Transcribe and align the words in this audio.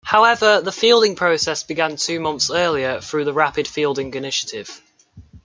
However, 0.03 0.61
the 0.61 0.71
fielding 0.71 1.15
process 1.15 1.61
began 1.61 1.95
two 1.95 2.19
months 2.19 2.49
earlier 2.49 2.99
through 3.01 3.23
the 3.25 3.33
Rapid 3.33 3.67
Fielding 3.67 4.11
Initiative. 4.15 4.81